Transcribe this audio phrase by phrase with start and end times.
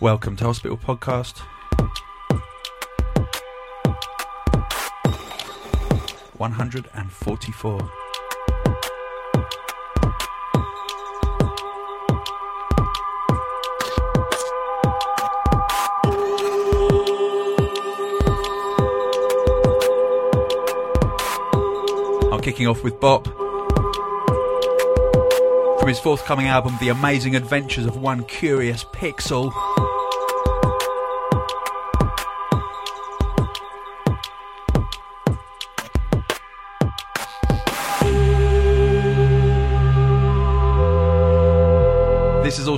[0.00, 1.40] Welcome to Hospital Podcast.
[6.38, 7.78] One hundred and forty-four.
[22.32, 23.26] I'm kicking off with Bop
[25.78, 29.52] from his forthcoming album, The Amazing Adventures of One Curious Pixel.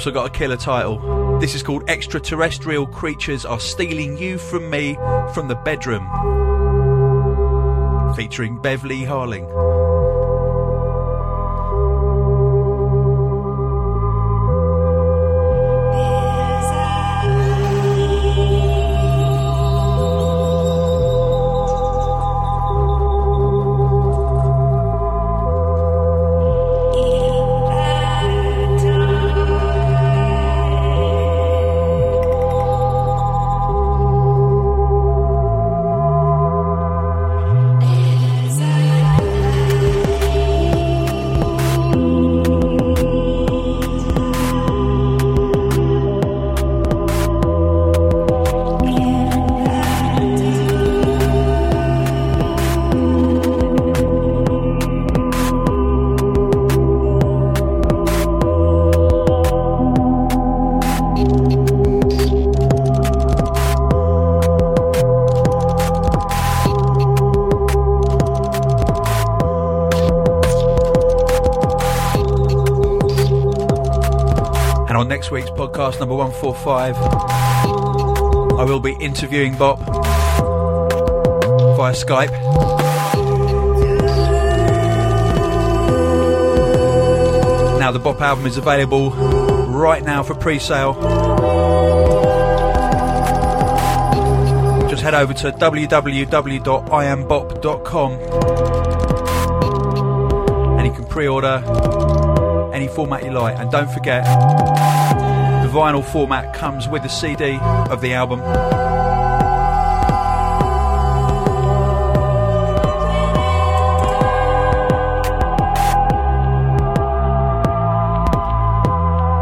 [0.03, 1.39] Also got a killer title.
[1.39, 4.95] This is called Extraterrestrial Creatures Are Stealing You From Me
[5.33, 6.03] from the Bedroom.
[8.17, 9.92] Featuring Beverly Harling.
[76.63, 76.97] 5.
[76.97, 79.81] I will be interviewing Bop
[81.77, 82.31] via Skype.
[87.81, 90.95] Now, the Bop album is available right now for pre sale.
[94.89, 98.13] Just head over to www.iambop.com
[100.79, 101.61] and you can pre order
[102.73, 103.59] any format you like.
[103.59, 104.25] And don't forget,
[105.73, 107.59] vinyl format comes with the CD
[107.91, 108.41] of the album.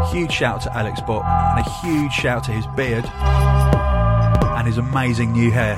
[0.09, 5.33] Huge shout to Alex Bott and a huge shout to his beard and his amazing
[5.33, 5.75] new hair.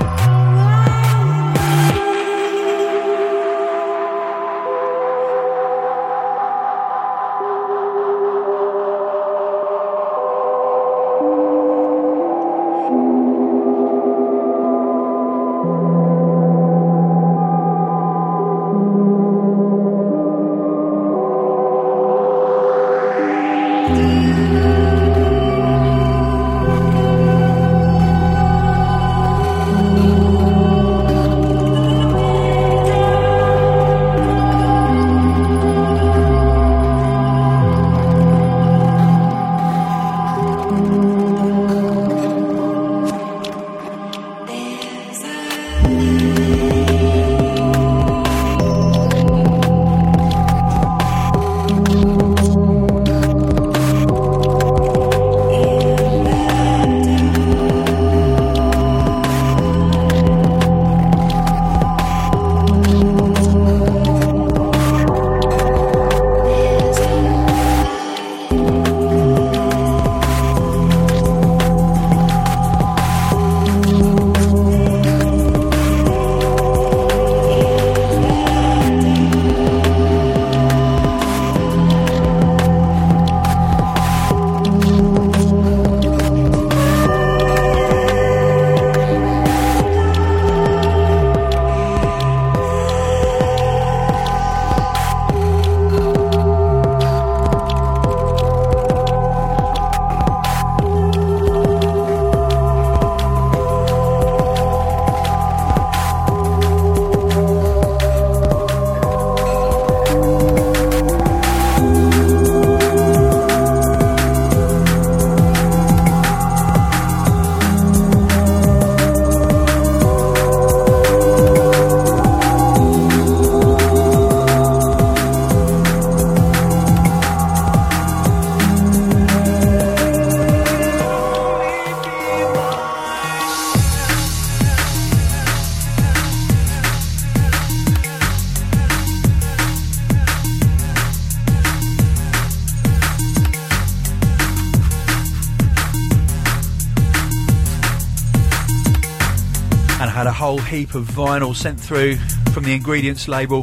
[150.74, 152.16] Heap of vinyl sent through
[152.52, 153.62] from the Ingredients label.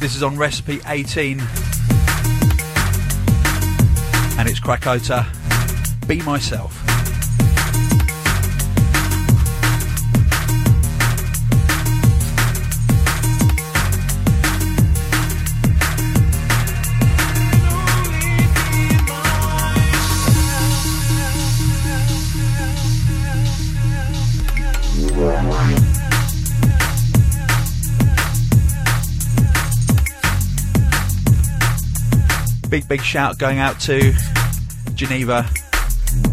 [0.00, 1.38] This is on recipe 18
[4.36, 5.24] and it's Krakota
[6.08, 6.79] Be Myself.
[32.90, 34.12] Big, shout going out to
[34.96, 35.48] Geneva,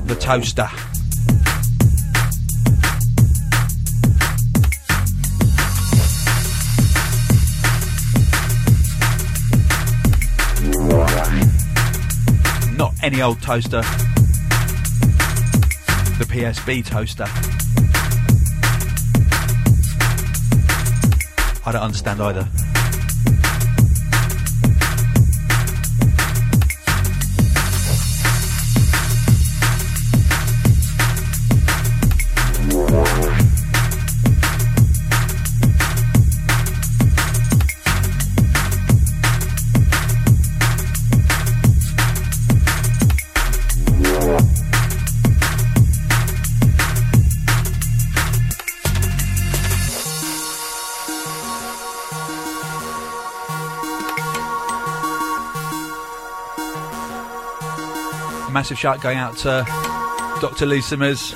[0.07, 0.67] the toaster.
[12.75, 13.81] Not any old toaster,
[16.17, 17.27] the PSB toaster.
[21.67, 22.49] I don't understand either.
[58.67, 59.63] Massive shout going out to
[60.41, 60.65] Dr.
[60.65, 61.31] Lee Simmers.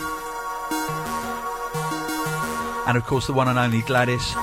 [2.85, 4.35] And of course, the one and only Gladys.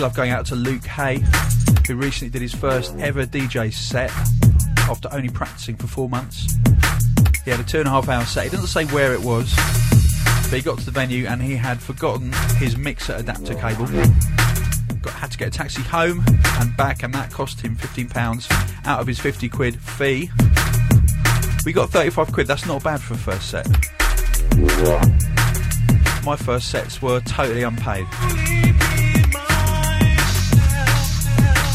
[0.00, 1.22] Love going out to Luke Hay,
[1.86, 4.10] who recently did his first ever DJ set
[4.88, 6.54] after only practicing for four months.
[7.44, 8.44] He had a two and a half hour set.
[8.44, 9.54] He doesn't say where it was,
[10.44, 13.86] but he got to the venue and he had forgotten his mixer adapter cable.
[15.02, 19.00] Got, had to get a taxi home and back, and that cost him £15 out
[19.00, 20.30] of his 50 quid fee.
[21.66, 23.66] We got 35 quid, that's not bad for a first set.
[26.24, 28.06] My first sets were totally unpaid.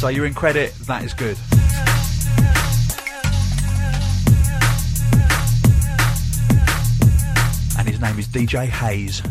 [0.06, 1.36] So you're in credit, that is good.
[7.80, 9.24] And his name is DJ Hayes.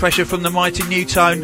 [0.00, 1.42] Pressure from the mighty NuTone.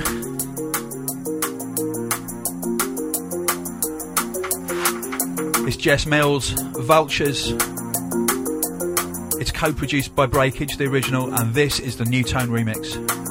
[5.68, 7.50] It's Jess Mills, Vultures.
[9.38, 13.25] It's co produced by Breakage, the original, and this is the NuTone remix.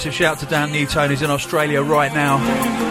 [0.00, 2.89] Massive shout to Dan NuTone, he's in Australia right now.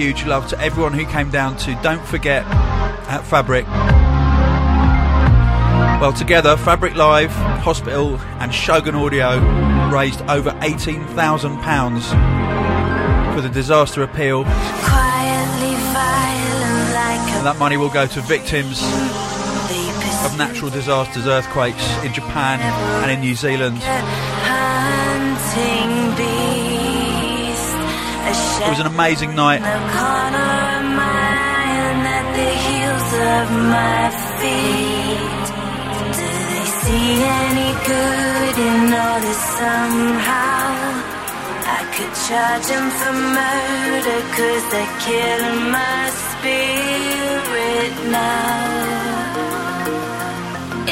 [0.00, 2.46] Huge, love to everyone who came down to Don't Forget
[3.06, 3.66] at Fabric.
[6.00, 9.38] Well, together, Fabric Live, Hospital, and Shogun Audio
[9.92, 14.44] raised over £18,000 for the disaster appeal.
[14.44, 18.82] Quietly violent like And that money will go to victims
[20.24, 22.58] of natural disasters, earthquakes in Japan
[23.02, 23.82] and in New Zealand.
[28.62, 29.60] It was an amazing night.
[42.30, 44.96] charge them for murder cause they're
[45.76, 48.60] my spirit now.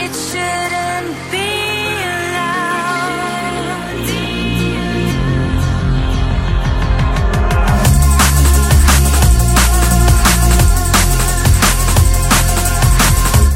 [0.02, 1.47] It shouldn't be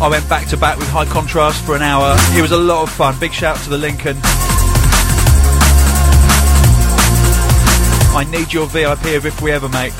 [0.02, 2.16] I went back to back with High Contrast for an hour.
[2.36, 3.16] It was a lot of fun.
[3.20, 4.16] Big shout to the Lincoln.
[8.12, 9.92] I need your VIP if we ever, mate.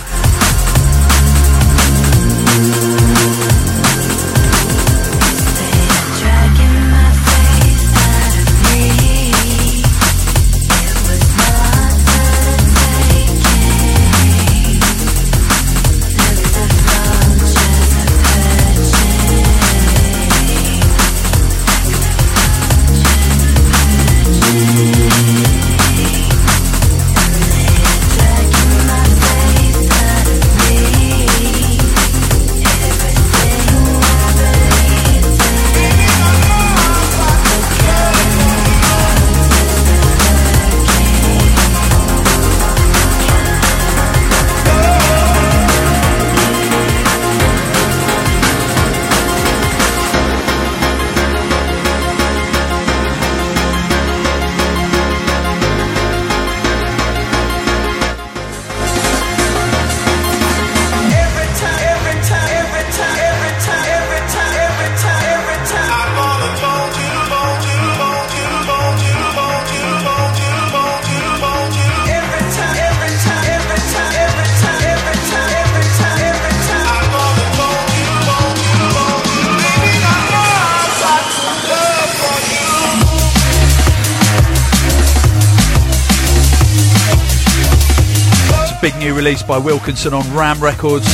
[89.02, 91.06] New release by Wilkinson on Ram Records.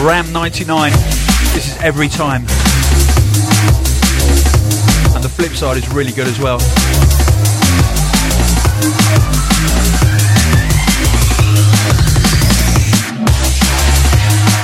[0.00, 0.90] Ram 99.
[1.52, 2.40] This is every time.
[5.14, 6.56] And the flip side is really good as well.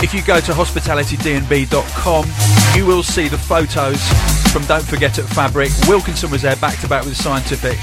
[0.02, 2.26] If you go to hospitalitydnb.com,
[2.74, 4.00] you will see the photos
[4.50, 5.70] from Don't Forget at Fabric.
[5.86, 7.78] Wilkinson was there back to back with Scientific.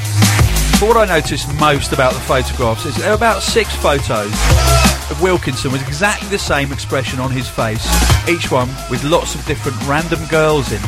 [0.79, 4.31] But what I noticed most about the photographs is there are about six photos
[5.11, 7.85] of Wilkinson with exactly the same expression on his face,
[8.29, 10.79] each one with lots of different random girls in.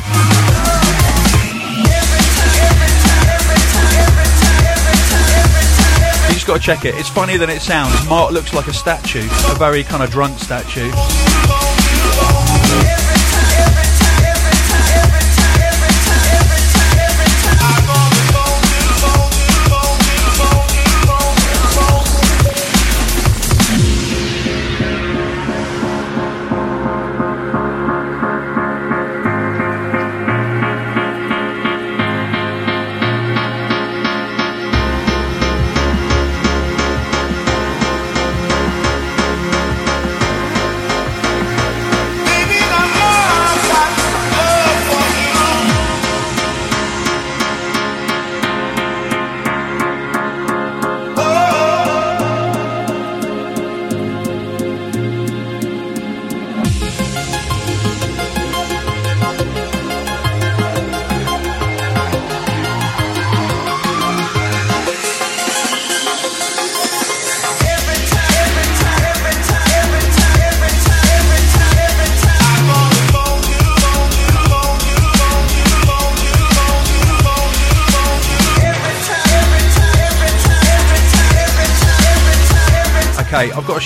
[6.24, 6.94] You just got to check it.
[6.94, 7.92] It's funnier than it sounds.
[8.08, 10.90] Mark looks like a statue, a very kind of drunk statue.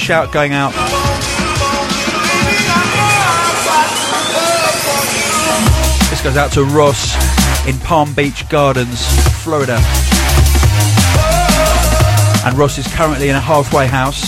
[0.07, 0.71] Shout going out.
[6.09, 7.17] This goes out to Ross
[7.67, 9.05] in Palm Beach Gardens,
[9.43, 9.81] Florida.
[12.47, 14.23] And Ross is currently in a halfway house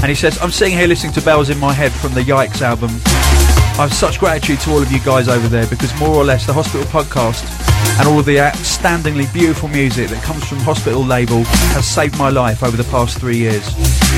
[0.00, 2.62] And he says, I'm sitting here listening to Bells in My Head from the Yikes
[2.62, 2.90] album.
[2.92, 6.46] I have such gratitude to all of you guys over there because more or less
[6.46, 7.57] the Hospital podcast
[7.98, 11.42] and all of the outstandingly beautiful music that comes from Hospital label
[11.74, 13.74] has saved my life over the past three years.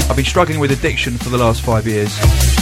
[0.08, 2.14] I've been struggling with addiction for the last five years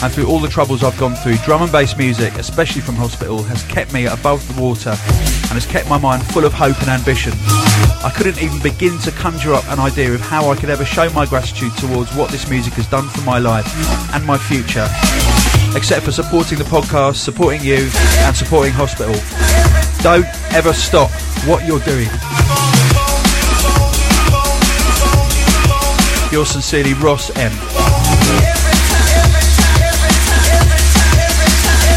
[0.02, 3.42] and through all the troubles I've gone through, drum and bass music, especially from Hospital,
[3.42, 6.88] has kept me above the water and has kept my mind full of hope and
[6.88, 7.32] ambition.
[8.04, 11.10] I couldn't even begin to conjure up an idea of how I could ever show
[11.10, 13.66] my gratitude towards what this music has done for my life
[14.14, 14.88] and my future
[15.74, 17.90] except for supporting the podcast, supporting you,
[18.24, 19.14] and supporting Hospital.
[20.02, 21.10] Don't ever stop
[21.46, 22.08] what you're doing.
[26.30, 27.52] Yours sincerely, Ross M.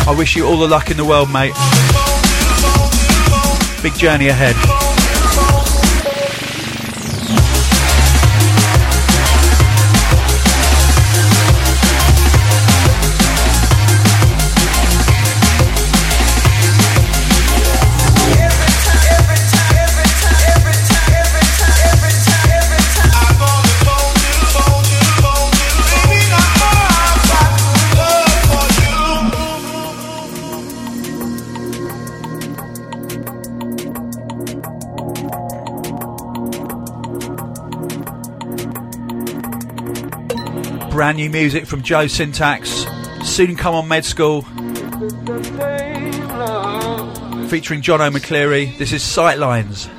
[0.07, 1.53] I wish you all the luck in the world, mate.
[3.83, 4.90] Big journey ahead.
[41.11, 42.85] Brand new music from Joe Syntax.
[43.25, 44.43] Soon come on Med School.
[47.49, 48.09] Featuring John O.
[48.09, 48.77] McCleary.
[48.77, 49.89] This is Sightlines.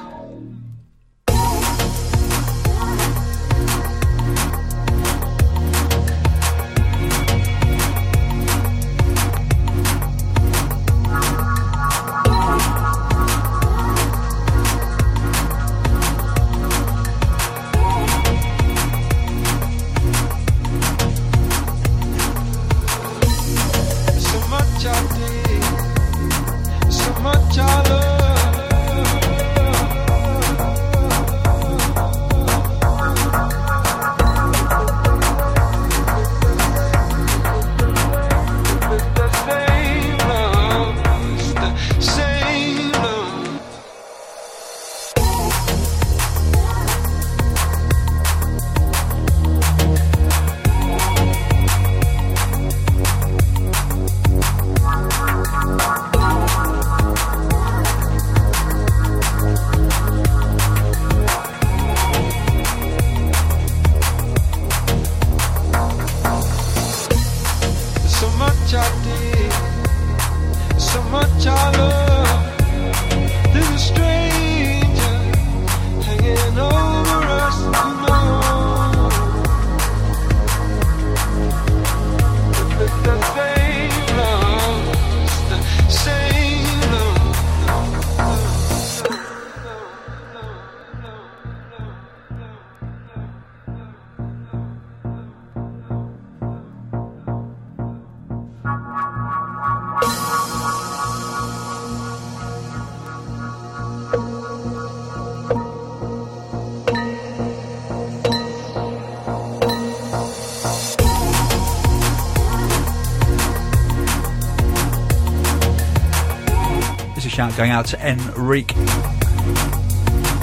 [117.56, 118.74] Going out to Enrique.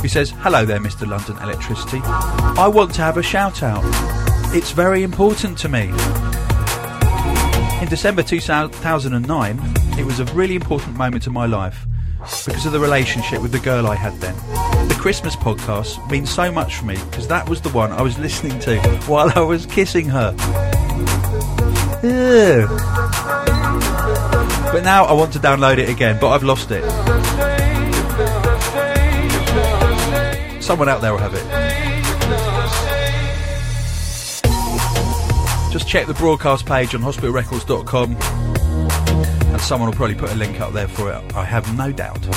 [0.02, 1.08] He says, Hello there, Mr.
[1.08, 2.00] London Electricity.
[2.04, 3.84] I want to have a shout out.
[4.56, 5.90] It's very important to me.
[7.82, 9.60] In December 2009,
[9.98, 11.86] it was a really important moment in my life
[12.46, 14.36] because of the relationship with the girl I had then.
[14.88, 18.18] The Christmas podcast means so much for me because that was the one I was
[18.20, 20.32] listening to while I was kissing her.
[22.04, 23.09] Ew.
[24.72, 26.84] But now I want to download it again, but I've lost it.
[30.62, 31.44] Someone out there will have it.
[35.72, 38.16] Just check the broadcast page on hospitalrecords.com
[39.60, 41.36] and someone will probably put a link up there for it.
[41.36, 42.28] I have no doubt.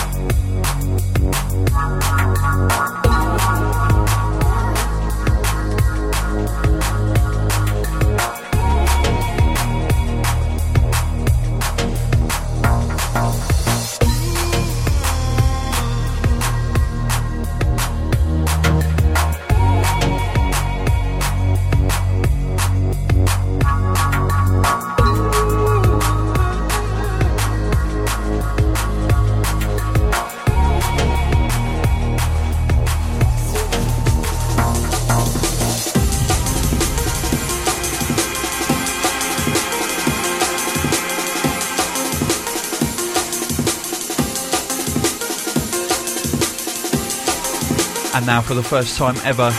[48.15, 49.51] And now, for the first time ever,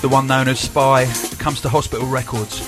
[0.00, 1.04] the one known as Spy
[1.38, 2.60] comes to Hospital Records.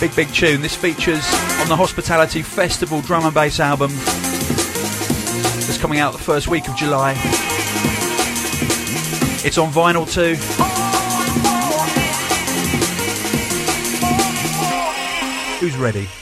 [0.00, 0.60] Big, big tune.
[0.60, 1.24] This features
[1.60, 6.74] on the Hospitality Festival drum and bass album that's coming out the first week of
[6.74, 7.12] July.
[9.44, 10.79] It's on vinyl too.
[15.60, 16.19] Who's ready?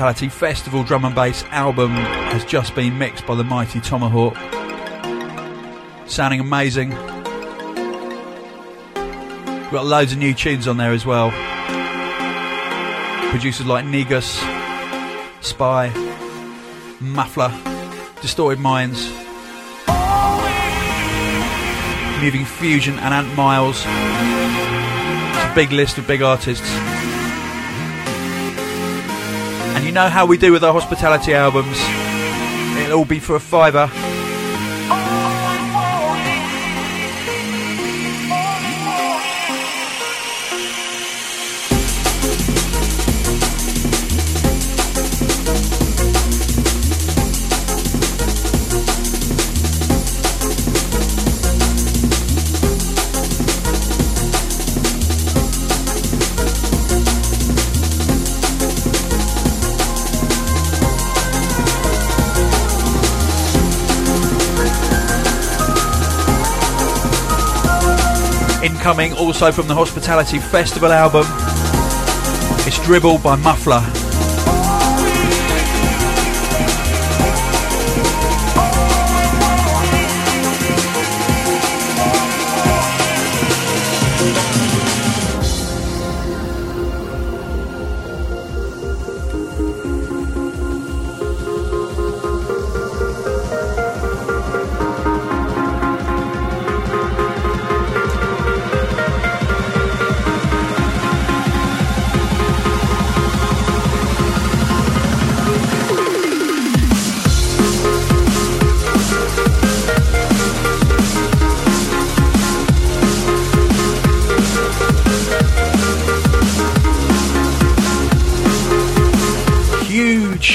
[0.00, 4.34] Hospitality Festival drum and bass album has just been mixed by the mighty Tomahawk.
[6.08, 6.88] Sounding amazing.
[9.58, 11.30] We've got loads of new tunes on there as well.
[13.30, 14.38] Producers like Negus,
[15.42, 15.92] Spy,
[16.98, 17.52] Muffler,
[18.22, 19.06] Distorted Minds,
[22.22, 23.76] Moving Fusion, and Ant Miles.
[23.76, 26.89] It's a big list of big artists.
[29.90, 31.76] You know how we do with our hospitality albums.
[32.80, 33.90] It'll all be for a fiver.
[68.90, 71.24] Incoming also from the Hospitality Festival album.
[72.66, 73.99] It's Dribble by Muffler.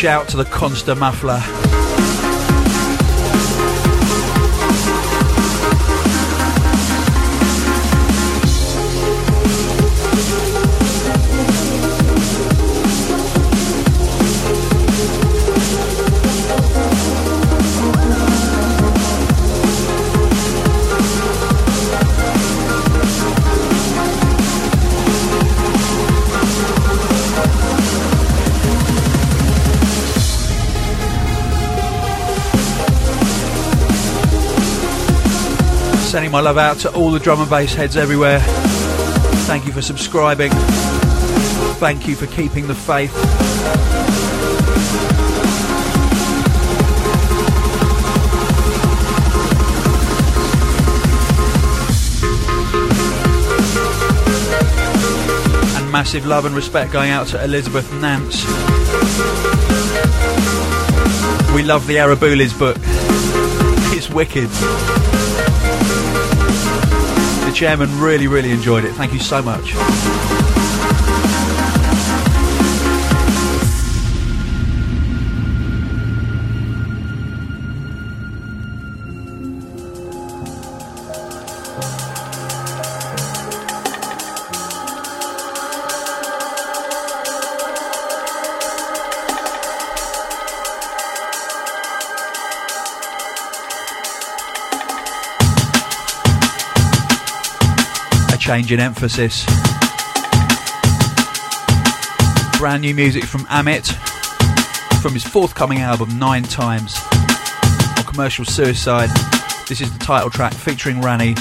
[0.06, 1.75] Shout to the Consta Muffler.
[36.26, 38.40] Sending my love out to all the drum and bass heads everywhere.
[39.46, 40.50] Thank you for subscribing.
[41.78, 43.16] Thank you for keeping the faith.
[55.78, 58.44] And massive love and respect going out to Elizabeth Nance.
[61.54, 62.78] We love the Arabulis book.
[63.94, 64.50] It's wicked.
[67.56, 68.92] Chairman really, really enjoyed it.
[68.96, 70.45] Thank you so much.
[98.46, 99.44] Change in emphasis.
[102.60, 103.92] Brand new music from Amit
[105.02, 106.96] from his forthcoming album Nine Times
[107.98, 109.10] on Commercial Suicide.
[109.68, 111.34] This is the title track featuring Rani.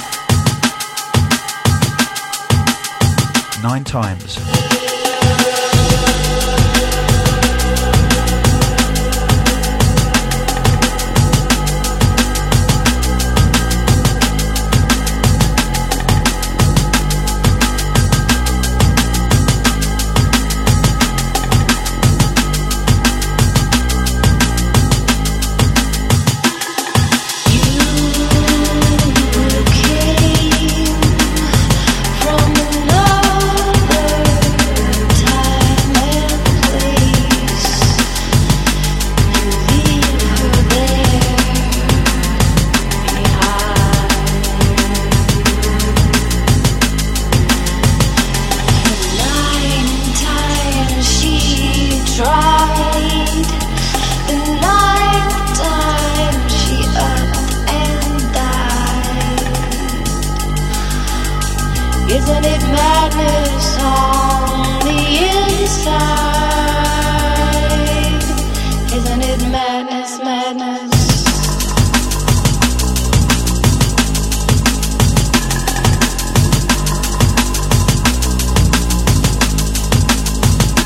[3.62, 4.53] Nine Times.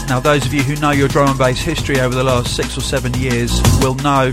[0.09, 2.79] Now, those of you who know your drum and bass history over the last six
[2.79, 4.31] or seven years will know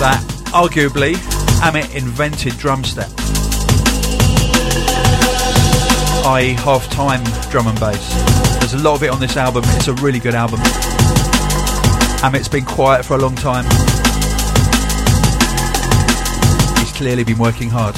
[0.00, 1.16] that arguably
[1.60, 3.10] Amit invented drum step,
[6.26, 8.58] i.e., half time drum and bass.
[8.60, 10.60] There's a lot of it on this album, it's a really good album.
[12.24, 13.64] Amit's been quiet for a long time.
[16.78, 17.94] He's clearly been working hard.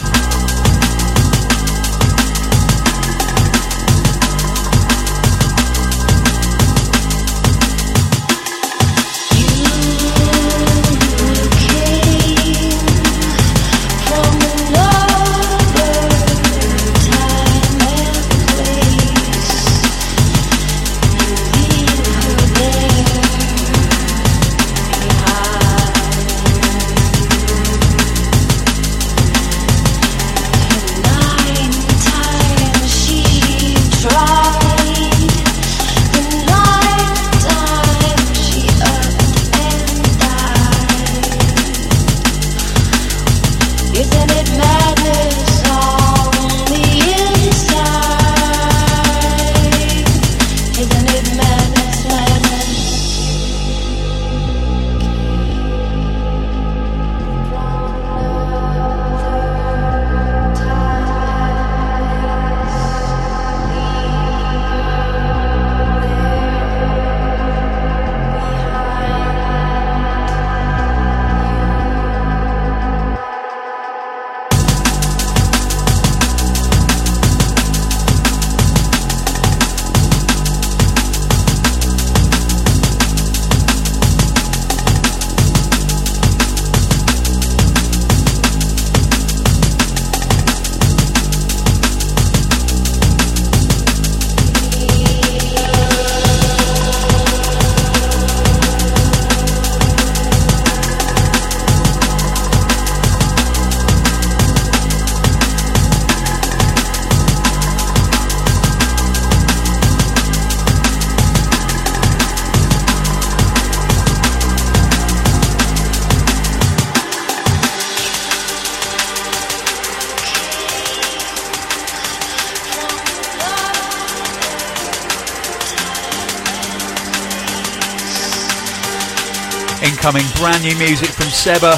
[130.66, 131.74] New music from Seba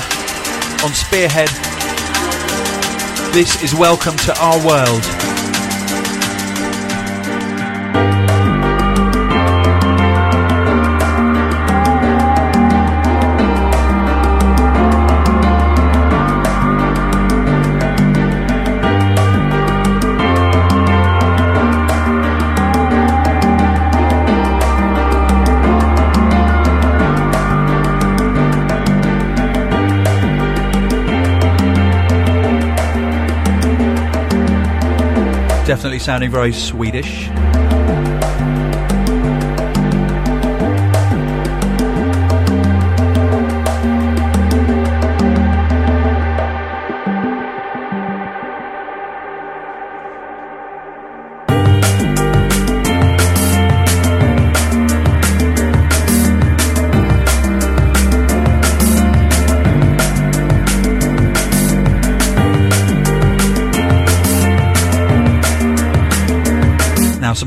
[0.83, 1.49] on Spearhead.
[3.35, 5.58] This is Welcome to Our World.
[35.69, 37.29] Definitely sounding very Swedish.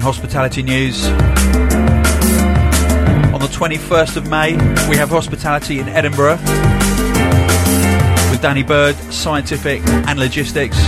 [0.01, 1.05] Some hospitality news.
[1.05, 1.13] On
[3.39, 4.53] the 21st of May,
[4.89, 6.39] we have hospitality in Edinburgh
[8.31, 10.79] with Danny Byrd, Scientific and Logistics.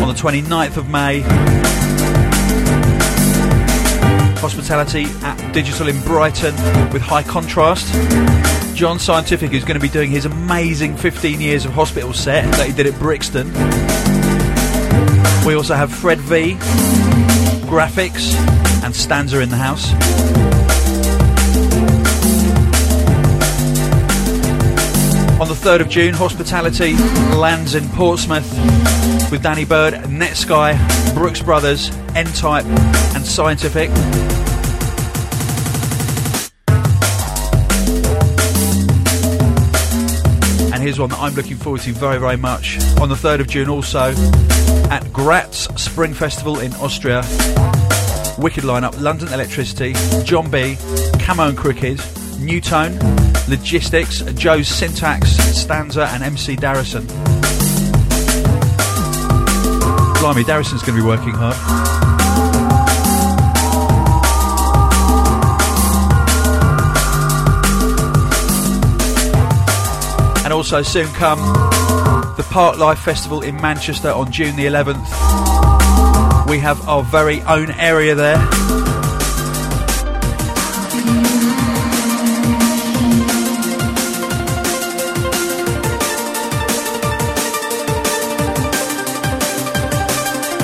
[0.00, 1.20] On the 29th of May,
[4.40, 6.54] hospitality at Digital in Brighton
[6.90, 7.92] with High Contrast.
[8.74, 12.66] John Scientific is going to be doing his amazing 15 years of hospital set that
[12.66, 13.52] he did at Brixton.
[15.46, 16.54] We also have Fred V,
[17.68, 18.34] Grafix,
[18.82, 19.92] and Stanza in the house.
[25.40, 26.94] On the 3rd of June, Hospitality
[27.36, 28.50] lands in Portsmouth
[29.30, 32.64] with Danny Byrd, Netsky, Brookes Brothers, N-Type,
[33.14, 33.90] and Scientific.
[40.86, 42.78] Here's one that I'm looking forward to very, very much.
[43.00, 44.14] On the 3rd of June, also
[44.88, 47.24] at Graz Spring Festival in Austria.
[48.38, 50.76] Wicked lineup London Elektricity, John B,
[51.18, 53.00] Camo and Krooked, Nu:Tone,
[53.48, 55.30] Logistics, Joe's Syntax,
[55.60, 57.04] Stanza, and MC Darrison.
[60.20, 62.05] Blimey, Darrison's going to be working hard.
[70.56, 71.38] Also soon come
[72.38, 74.96] the Park Life Festival in Manchester on June the 11th.
[76.48, 78.38] We have our very own area there.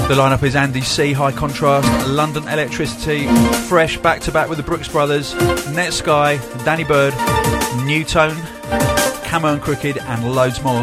[0.08, 3.28] The lineup is Andy C, High Contrast, London Elektricity,
[3.68, 7.12] Fresh, back to back with the Brookes Brothers, Netsky, Danny Byrd,
[7.84, 8.38] Nu:Tone,
[9.32, 10.82] Camo and Krooked, and loads more.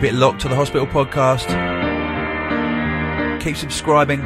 [0.00, 1.46] Keep it locked to the Hospital Podcast.
[3.38, 4.20] Keep subscribing.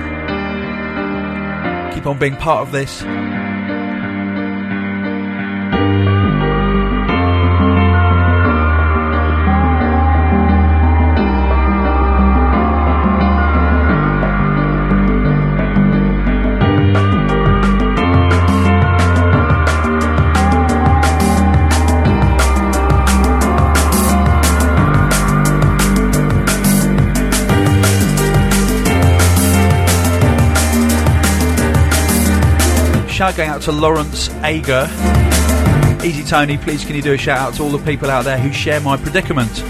[1.93, 3.03] Keep on being part of this.
[33.25, 34.87] Shout going out to Lawrence Ager.
[36.05, 38.37] Easy Tony, please can you do a shout out to all the people out there
[38.37, 39.65] who share my predicament?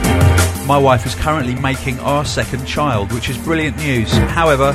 [0.66, 4.10] My wife is currently making our second child, which is brilliant news.
[4.10, 4.72] However,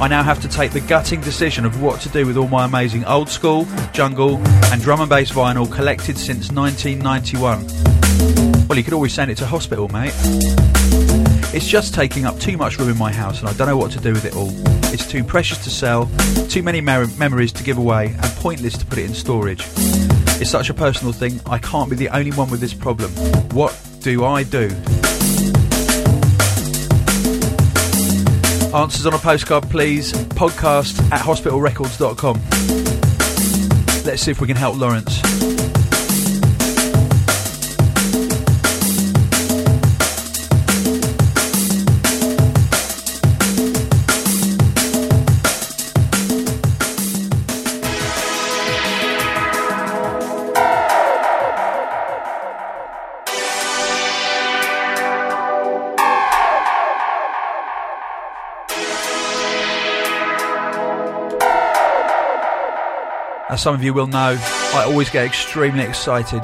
[0.00, 2.64] I now have to take the gutting decision of what to do with all my
[2.64, 4.38] amazing old school, jungle,
[4.72, 8.55] and drum and bass vinyl collected since 1991.
[8.68, 10.12] Well, you could always send it to hospital, mate.
[11.54, 13.92] It's just taking up too much room in my house, and I don't know what
[13.92, 14.50] to do with it all.
[14.92, 16.10] It's too precious to sell,
[16.48, 19.64] too many mer- memories to give away, and pointless to put it in storage.
[20.40, 23.10] It's such a personal thing, I can't be the only one with this problem.
[23.52, 24.68] What do I do?
[28.74, 30.12] Answers on a postcard, please.
[30.12, 32.42] Podcast at hospitalrecords.com.
[34.04, 35.35] Let's see if we can help Lawrence.
[63.56, 64.36] As some of you will know,
[64.74, 66.42] I always get extremely excited.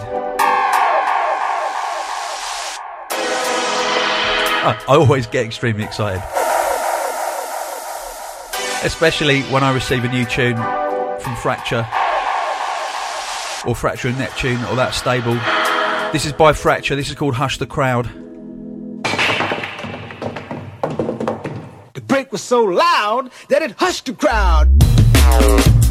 [4.64, 6.22] I always get extremely excited.
[8.82, 11.86] Especially when I receive a new tune from Fracture
[13.66, 15.34] or Fracture and Neptune or that stable.
[16.14, 18.06] This is by Fracture, this is called Hush the Crowd.
[21.92, 25.81] The break was so loud that it hushed the crowd.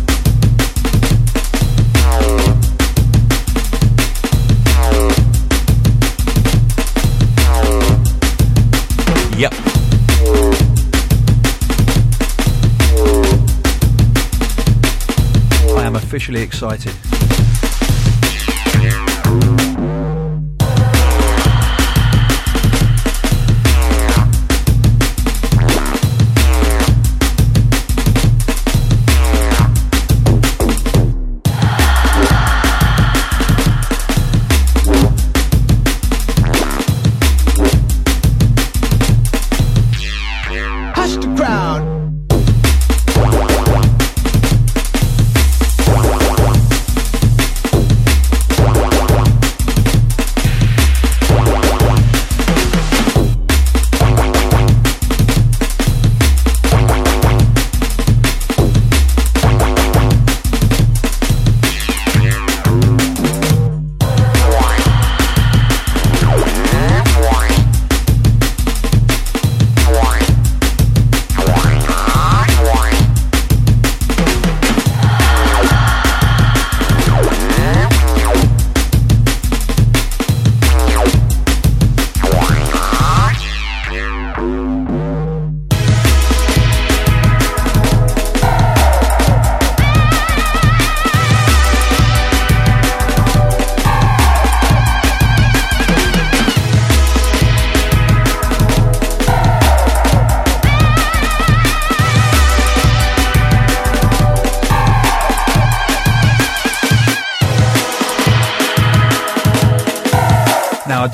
[16.11, 17.20] Officially excited.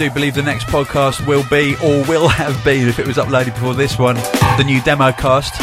[0.09, 3.53] Do believe the next podcast will be, or will have been, if it was uploaded
[3.53, 4.15] before this one,
[4.57, 5.53] the new demo cast.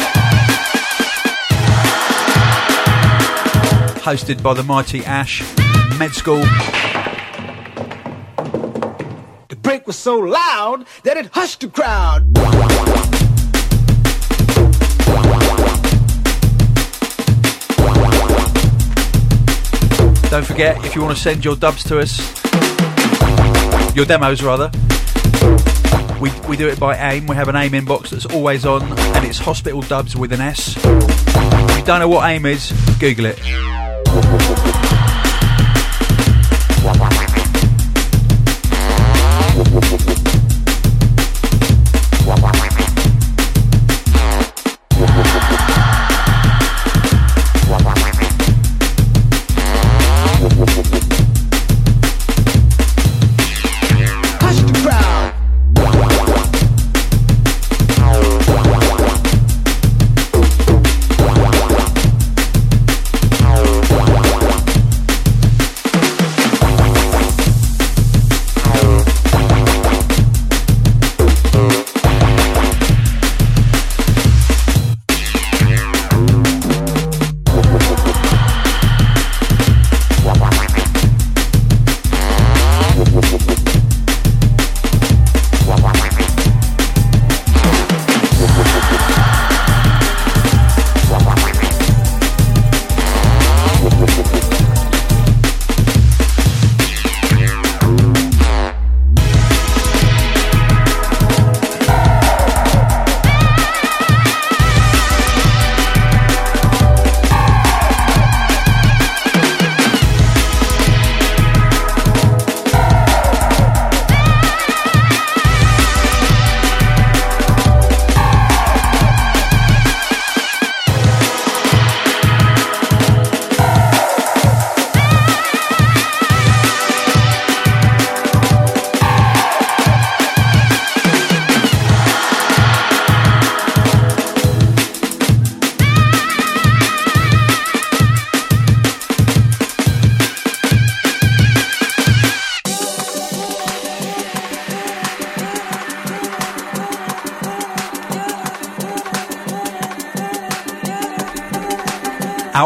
[4.01, 5.41] Hosted by the mighty Ash,
[5.97, 6.41] Med School,
[9.47, 12.33] The break was so loud that it hushed the crowd.
[20.29, 22.34] Don't forget, if you want to send your dubs to us,
[23.95, 24.69] your demos rather,
[26.19, 27.27] we, we do it by AIM.
[27.27, 30.75] We have an AIM inbox that's always on, and it's Hospital Dubs with an S.
[30.77, 34.74] If you don't know what AIM is, Google it.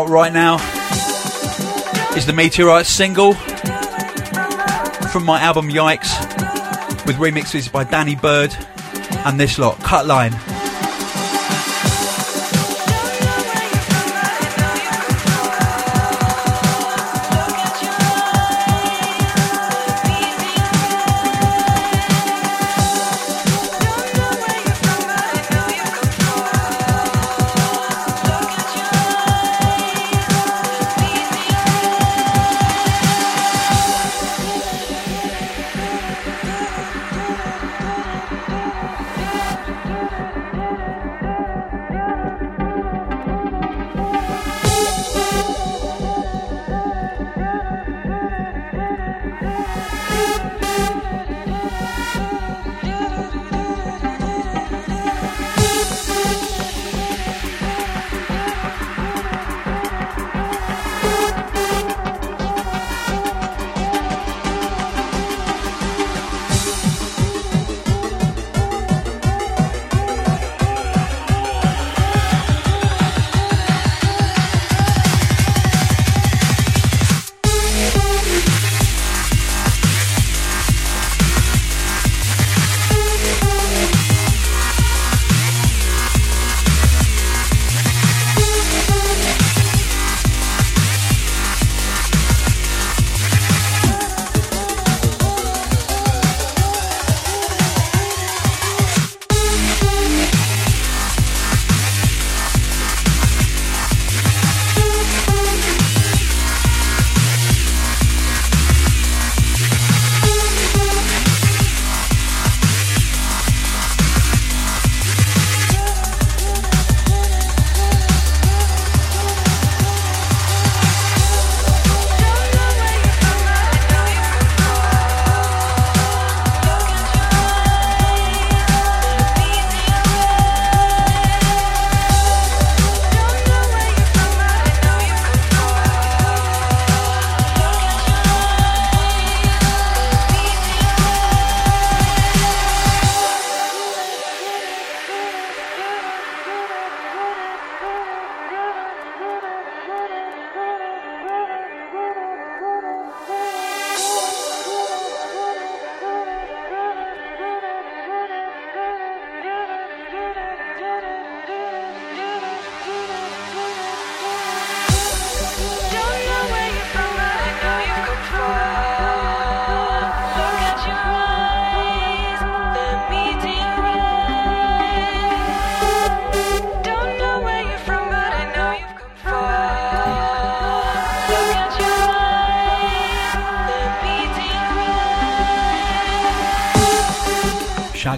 [0.09, 0.55] Right now.
[2.17, 3.35] is the Meteorite single
[5.11, 8.55] from my album Yikes with remixes by Danny Byrd
[9.25, 10.07] and this lot, Cut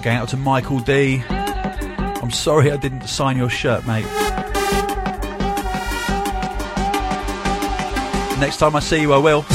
[0.02, 1.24] Shout going out to Michael D.
[1.30, 4.04] I'm sorry I didn't sign your shirt, mate.
[8.40, 9.46] Next time I see you, I will.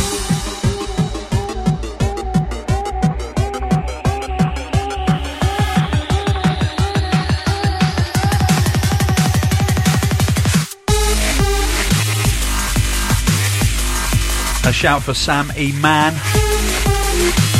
[14.64, 15.72] A shout for Sam E.
[15.72, 17.55] Mann.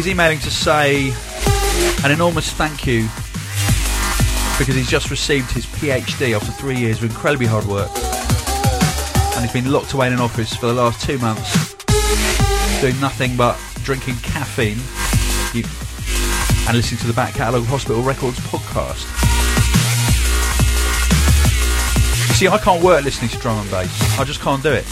[0.00, 1.12] He's emailing to say
[2.02, 3.02] an enormous thank you
[4.58, 7.90] because he's just received his PhD after three years of incredibly hard work.
[9.34, 11.74] And he's been locked away in an office for the last two months,
[12.80, 14.78] doing nothing but drinking caffeine
[16.66, 19.04] and listening to the Back Catalogue of Hospital Records podcast.
[22.38, 24.18] See, I can't work listening to drum and bass.
[24.18, 24.86] I just can't do it.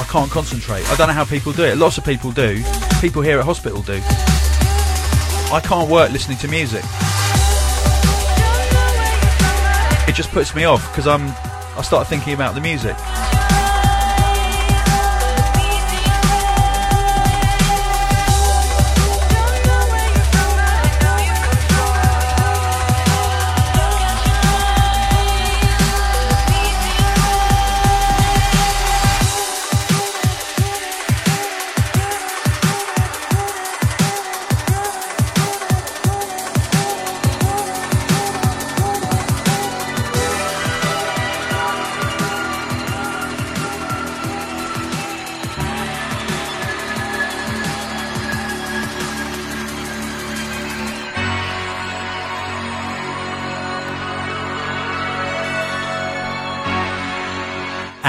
[0.00, 0.90] I can't concentrate.
[0.90, 1.76] I don't know how people do it.
[1.76, 2.64] Lots of people do.
[3.00, 3.94] People here at hospital do.
[5.52, 6.84] I can't work listening to music.
[10.06, 11.22] It just puts me off because I'm.
[11.78, 12.94] I start thinking about the music.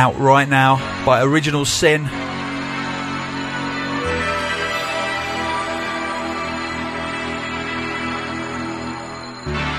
[0.02, 2.06] Out right now by Original Sin.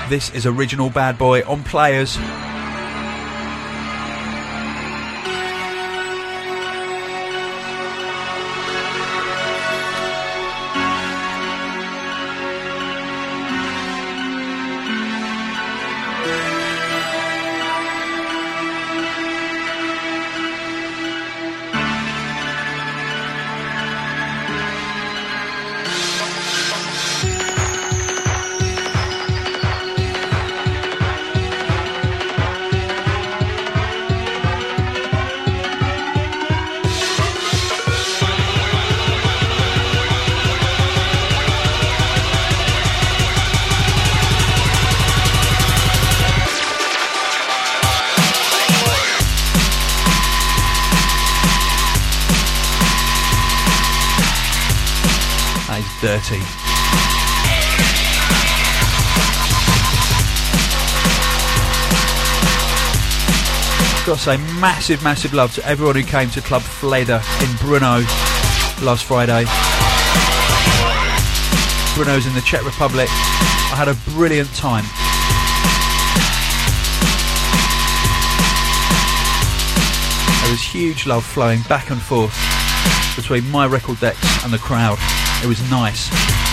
[0.09, 2.17] This is Original Bad Boy on Playaz.
[64.23, 67.99] Say, massive, massive love to everyone who came to Club Fléda in Brno
[68.81, 69.43] last Friday.
[71.93, 73.09] Brno's in the Czech Republic.
[73.09, 74.85] I had a brilliant time.
[80.43, 82.33] There was huge love flowing back and forth
[83.17, 84.99] between my record decks and the crowd.
[85.43, 86.52] It was nice.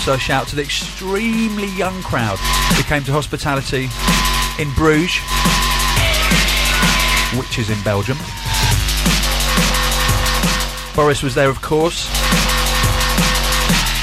[0.00, 2.38] Also shout to the extremely young crowd
[2.74, 3.86] who came to hospitality
[4.58, 5.20] in Bruges,
[7.36, 8.16] which is in Belgium.
[10.96, 12.08] Boris was there, of course.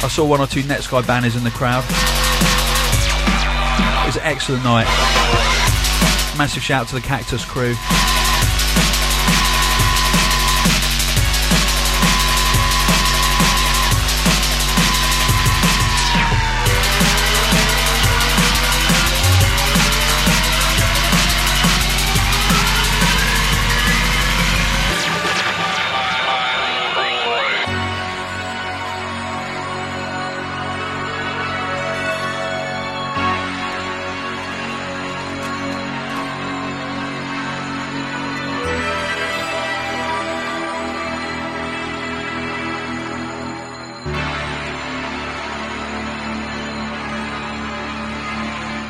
[0.04, 1.84] I saw one or two Netsky banners in the crowd.
[4.04, 4.86] It was an excellent night.
[6.38, 7.74] Massive shout to the Cactus crew.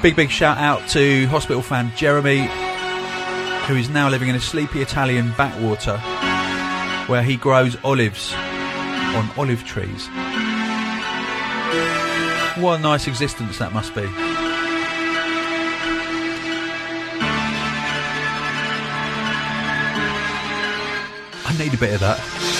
[0.07, 2.47] Big, big shout out to hospital fan Jeremy,
[3.67, 5.97] who is now living in a sleepy Italian backwater
[7.11, 10.07] where he grows olives on olive trees.
[12.55, 14.05] What a nice existence that must be.
[21.43, 22.56] I need a bit of that.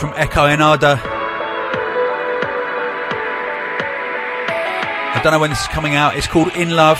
[0.00, 0.98] From Echo Enada.
[5.12, 6.16] I don't know when this is coming out.
[6.16, 6.98] It's called In Love.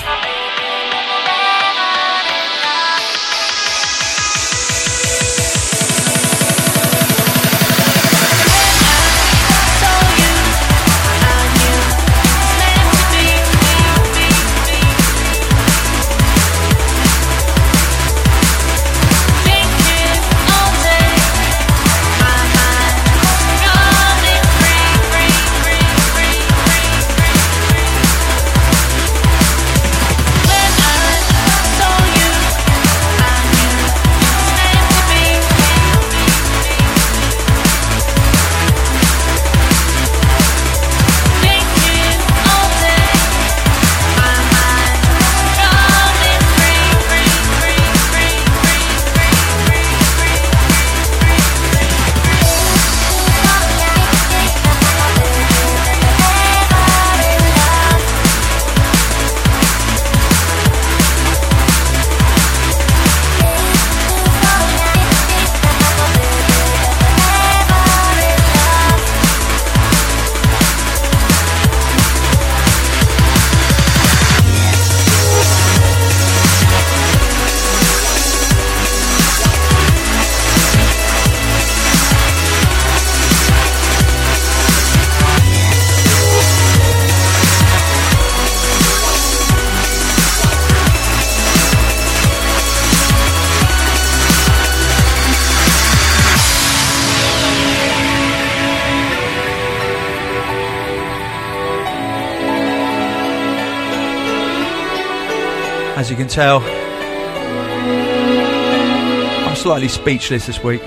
[109.46, 110.80] I'm slightly speechless this week.
[110.80, 110.86] So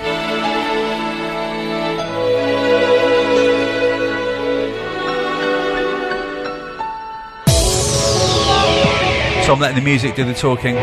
[9.52, 10.74] I'm letting the music do the talking.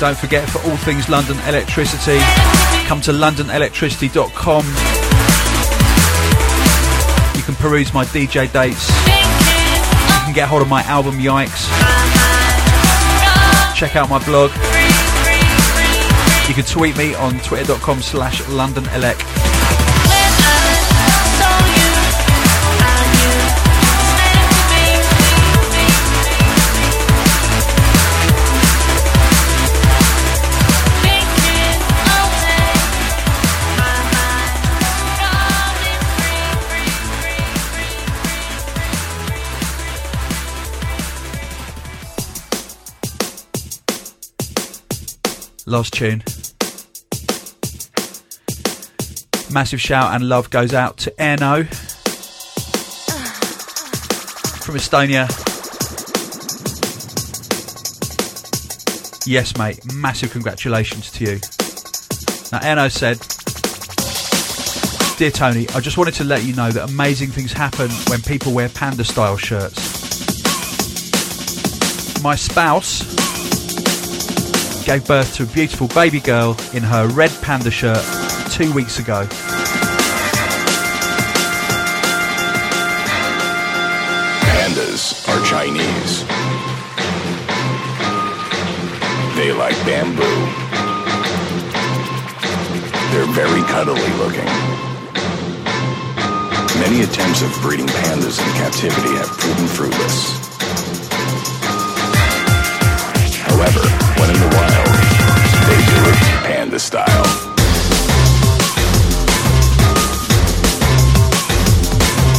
[0.00, 2.20] Don't forget for all things London Elektricity,
[2.86, 4.64] come to londonelektricity.com.
[7.36, 8.88] You can peruse my DJ dates.
[8.88, 11.66] You can get hold of my album Yikes.
[13.74, 14.52] Check out my blog.
[16.48, 19.47] You can tweet me on twitter.com slash londonelek.
[45.68, 46.22] Lost tune.
[49.52, 51.66] Massive shout and love goes out to Erno
[54.64, 55.28] from Estonia.
[59.26, 59.78] Yes, mate.
[59.92, 61.32] Massive congratulations to you.
[62.50, 63.18] Now, Erno said,
[65.18, 68.54] Dear Tony, I just wanted to let you know that amazing things happen when people
[68.54, 69.98] wear panda style shirts.
[72.22, 73.27] My spouse
[74.88, 78.02] gave birth to a beautiful baby girl in her red panda shirt
[78.50, 79.26] two weeks ago.
[84.48, 86.24] Pandas are Chinese.
[89.36, 90.24] They like bamboo.
[93.12, 94.48] They're very cuddly looking.
[96.80, 100.38] Many attempts of breeding pandas in captivity have proven fruitless.
[103.44, 103.80] However,
[104.18, 104.77] when in the wild,
[106.78, 107.24] style.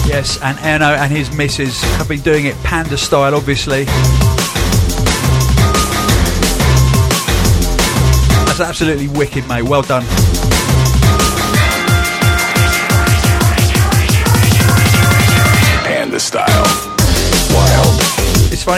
[0.07, 3.85] Yes, and Erno and his missus have been doing it panda style, obviously.
[8.45, 9.63] That's absolutely wicked, mate.
[9.63, 10.03] Well done.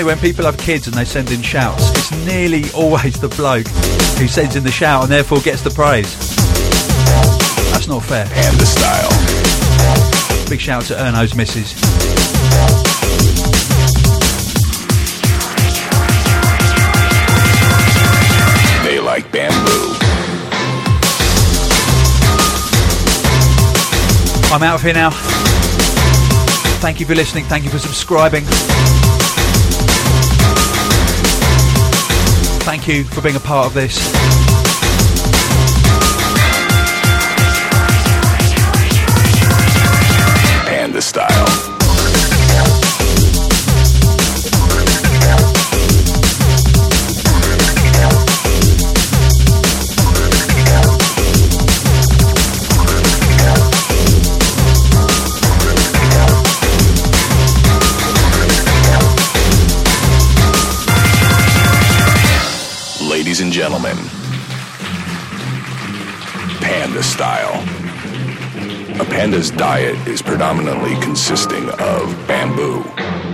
[0.02, 3.68] Funny when people have kids and they send in shouts, it's nearly always the bloke
[4.18, 6.12] who sends in the shout and therefore gets the praise.
[7.72, 8.26] That's not fair.
[8.26, 9.10] Panda style.
[10.49, 11.74] Big shout out to Erno's missus.
[18.84, 19.97] They like bamboo.
[24.54, 25.12] I'm out of here now.
[26.82, 27.45] Thank you for listening.
[27.45, 28.43] Thank you for subscribing.
[32.64, 34.41] Thank you for being a part of this.
[63.62, 63.95] Gentlemen,
[66.62, 67.62] Panda style.
[68.99, 72.82] A panda's diet is predominantly consisting of bamboo.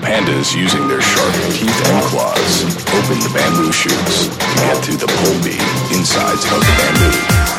[0.03, 5.07] Pandas, using their sharp teeth and claws, open the bamboo shoots to get to the
[5.07, 5.55] pulpy
[5.97, 7.56] insides of the bamboo.